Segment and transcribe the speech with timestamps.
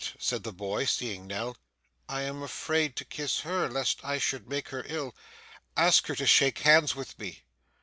[0.17, 1.55] said the boy, seeing Nell.
[2.09, 5.15] 'I am afraid to kiss her, lest I should make her ill.
[5.77, 7.43] Ask her to shake hands with me.